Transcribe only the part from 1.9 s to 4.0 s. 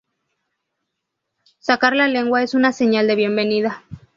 la lengua es una señal de bienvenida.